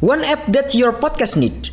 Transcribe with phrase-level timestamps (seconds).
[0.00, 1.70] One app that your podcast need.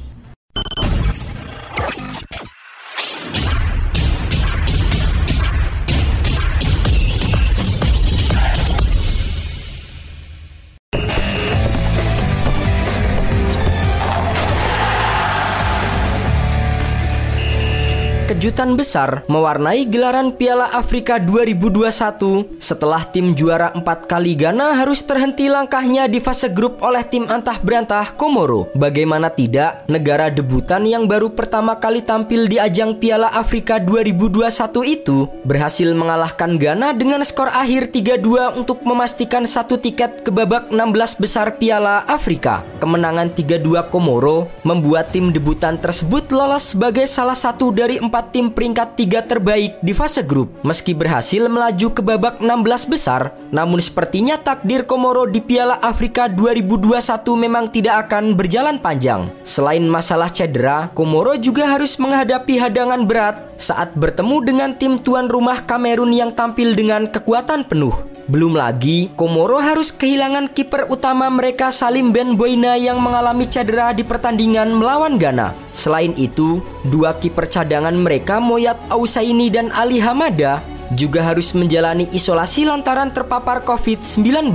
[18.25, 25.46] Kejutan besar mewarnai gelaran Piala Afrika 2021 setelah tim juara empat kali Ghana harus terhenti
[25.46, 28.74] langkahnya di fase grup oleh tim antah berantah Komoro.
[28.74, 34.42] Bagaimana tidak, negara debutan yang baru pertama kali tampil di ajang Piala Afrika 2021
[34.89, 41.21] itu berhasil mengalahkan Ghana dengan skor akhir 3-2 untuk memastikan satu tiket ke babak 16
[41.21, 42.66] besar Piala Afrika.
[42.81, 48.47] Kemenangan 3-2 Komoro membuat tim debutan tersebut lolos sebagai salah satu dari empat empat tim
[48.47, 50.47] peringkat tiga terbaik di fase grup.
[50.63, 56.95] Meski berhasil melaju ke babak 16 besar, namun sepertinya takdir Komoro di Piala Afrika 2021
[57.36, 59.27] memang tidak akan berjalan panjang.
[59.43, 65.67] Selain masalah cedera, Komoro juga harus menghadapi hadangan berat saat bertemu dengan tim tuan rumah
[65.67, 68.14] Kamerun yang tampil dengan kekuatan penuh.
[68.25, 74.01] Belum lagi, Komoro harus kehilangan kiper utama mereka Salim Ben Boina yang mengalami cedera di
[74.01, 75.53] pertandingan melawan Ghana.
[75.69, 76.57] Selain itu,
[76.89, 80.65] dua kiper cadangan mereka Moyat Ausaini dan Ali Hamada
[80.97, 84.49] juga harus menjalani isolasi lantaran terpapar COVID-19.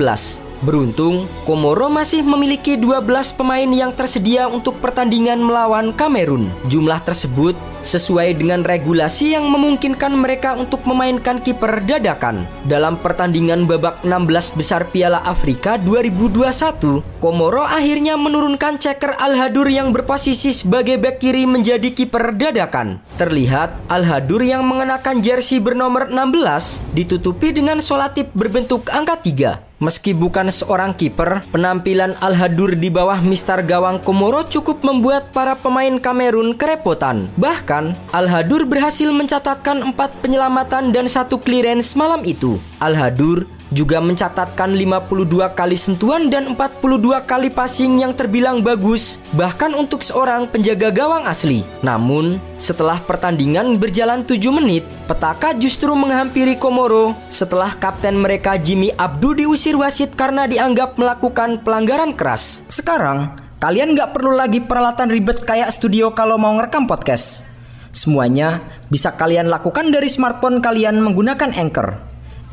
[0.66, 3.06] Beruntung, Komoro masih memiliki 12
[3.38, 6.50] pemain yang tersedia untuk pertandingan melawan Kamerun.
[6.66, 7.54] Jumlah tersebut
[7.86, 12.44] sesuai dengan regulasi yang memungkinkan mereka untuk memainkan kiper dadakan.
[12.66, 20.50] Dalam pertandingan babak 16 besar Piala Afrika 2021, Komoro akhirnya menurunkan ceker Al-Hadur yang berposisi
[20.50, 22.98] sebagai bek kiri menjadi kiper dadakan.
[23.20, 29.69] Terlihat Al-Hadur yang mengenakan jersey bernomor 16 ditutupi dengan solatip berbentuk angka 3.
[29.80, 35.96] Meski bukan seorang kiper, penampilan Al-Hadur di bawah mister gawang Komoro cukup membuat para pemain
[35.96, 37.32] Kamerun kerepotan.
[37.40, 42.60] Bahkan, Al-Hadur berhasil mencatatkan empat penyelamatan dan satu clearance malam itu.
[42.76, 50.02] Al-Hadur juga mencatatkan 52 kali sentuhan dan 42 kali passing yang terbilang bagus bahkan untuk
[50.02, 51.62] seorang penjaga gawang asli.
[51.80, 59.38] Namun, setelah pertandingan berjalan 7 menit, petaka justru menghampiri Komoro setelah kapten mereka Jimmy Abdu
[59.38, 62.66] diusir wasit karena dianggap melakukan pelanggaran keras.
[62.66, 67.46] Sekarang, kalian nggak perlu lagi peralatan ribet kayak studio kalau mau ngerekam podcast.
[67.90, 71.98] Semuanya bisa kalian lakukan dari smartphone kalian menggunakan Anchor.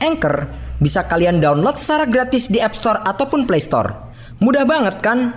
[0.02, 3.94] Anchor bisa kalian download secara gratis di App Store ataupun Play Store.
[4.38, 5.34] Mudah banget kan?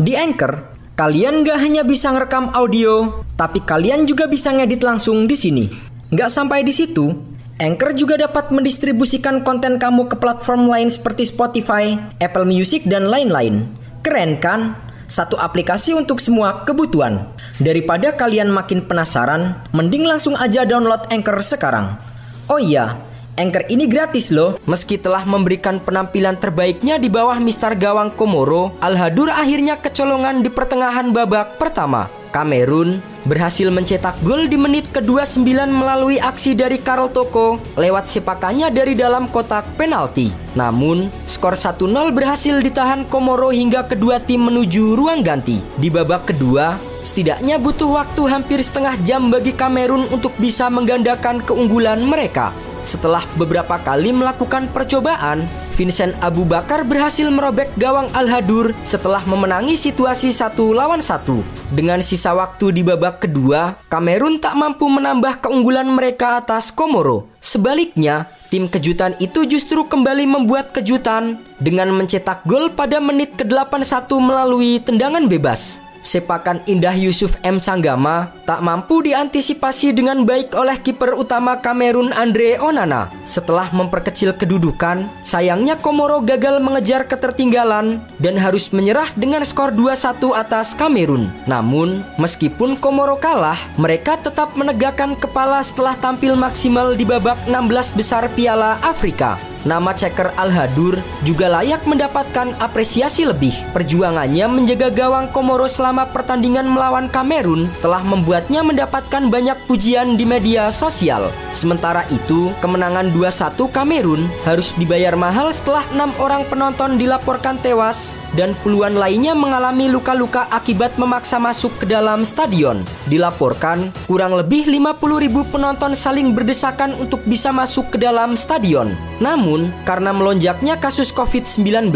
[0.00, 5.36] Di Anchor, kalian gak hanya bisa ngerekam audio, tapi kalian juga bisa ngedit langsung di
[5.36, 5.64] sini.
[6.12, 7.12] Gak sampai di situ,
[7.60, 11.94] Anchor juga dapat mendistribusikan konten kamu ke platform lain seperti Spotify,
[12.24, 13.68] Apple Music, dan lain-lain.
[14.00, 14.74] Keren kan?
[15.04, 17.28] Satu aplikasi untuk semua kebutuhan.
[17.60, 22.00] Daripada kalian makin penasaran, mending langsung aja download Anchor sekarang.
[22.48, 22.96] Oh iya,
[23.32, 24.60] Anchor ini gratis loh.
[24.68, 31.16] Meski telah memberikan penampilan terbaiknya di bawah Mister Gawang Komoro, Al-Hadur akhirnya kecolongan di pertengahan
[31.16, 32.12] babak pertama.
[32.28, 38.96] Kamerun berhasil mencetak gol di menit ke-29 melalui aksi dari Karl Toko lewat sepakannya dari
[38.96, 40.32] dalam kotak penalti.
[40.56, 45.60] Namun, skor 1-0 berhasil ditahan Komoro hingga kedua tim menuju ruang ganti.
[45.76, 52.00] Di babak kedua, setidaknya butuh waktu hampir setengah jam bagi Kamerun untuk bisa menggandakan keunggulan
[52.00, 52.52] mereka.
[52.82, 55.46] Setelah beberapa kali melakukan percobaan,
[55.78, 61.46] Vincent Abu Bakar berhasil merobek gawang Al-Hadur setelah memenangi situasi satu lawan satu.
[61.70, 67.30] Dengan sisa waktu di babak kedua, Kamerun tak mampu menambah keunggulan mereka atas Komoro.
[67.38, 74.82] Sebaliknya, tim kejutan itu justru kembali membuat kejutan dengan mencetak gol pada menit ke-81 melalui
[74.82, 77.62] tendangan bebas sepakan indah Yusuf M.
[77.62, 83.08] Sanggama tak mampu diantisipasi dengan baik oleh kiper utama Kamerun Andre Onana.
[83.22, 90.74] Setelah memperkecil kedudukan, sayangnya Komoro gagal mengejar ketertinggalan dan harus menyerah dengan skor 2-1 atas
[90.74, 91.30] Kamerun.
[91.46, 98.26] Namun, meskipun Komoro kalah, mereka tetap menegakkan kepala setelah tampil maksimal di babak 16 besar
[98.34, 99.51] Piala Afrika.
[99.62, 103.54] Nama ceker Al-Hadur juga layak mendapatkan apresiasi lebih.
[103.72, 110.70] Perjuangannya menjaga gawang Komoro selama pertandingan melawan Kamerun telah membuatnya mendapatkan banyak pujian di media
[110.72, 111.30] sosial.
[111.54, 118.56] Sementara itu, kemenangan 2-1 Kamerun harus dibayar mahal setelah enam orang penonton dilaporkan tewas dan
[118.64, 122.84] puluhan lainnya mengalami luka-luka akibat memaksa masuk ke dalam stadion.
[123.08, 128.92] Dilaporkan, kurang lebih 50 ribu penonton saling berdesakan untuk bisa masuk ke dalam stadion.
[129.20, 131.92] Namun, karena melonjaknya kasus COVID-19,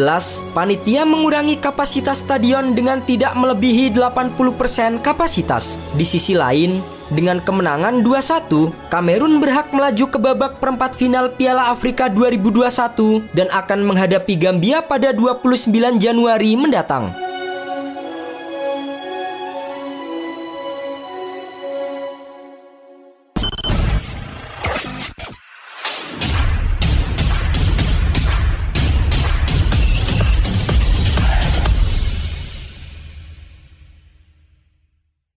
[0.53, 5.81] panitia mengurangi kapasitas stadion dengan tidak melebihi 80% kapasitas.
[5.97, 12.11] Di sisi lain, dengan kemenangan 2-1, Kamerun berhak melaju ke babak perempat final Piala Afrika
[12.11, 17.26] 2021 dan akan menghadapi Gambia pada 29 Januari mendatang.